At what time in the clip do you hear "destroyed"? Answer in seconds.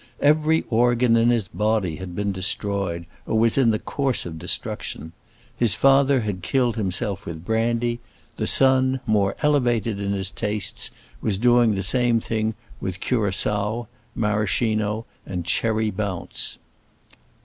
2.31-3.05